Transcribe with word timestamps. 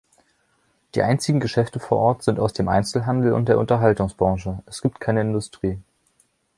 Die 0.95 1.03
einzigen 1.03 1.39
Geschäfte 1.39 1.79
vor 1.79 1.99
Ort 1.99 2.23
sind 2.23 2.39
aus 2.39 2.53
dem 2.53 2.67
Einzelhandel 2.69 3.33
und 3.33 3.47
der 3.47 3.59
Unterhaltungsbranche; 3.59 4.63
es 4.65 4.81
gibt 4.81 4.99
keine 4.99 5.21
Industrie. 5.21 5.77